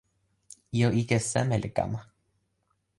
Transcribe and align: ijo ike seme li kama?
ijo 0.77 0.89
ike 1.01 1.17
seme 1.29 1.55
li 1.63 1.69
kama? 1.77 1.99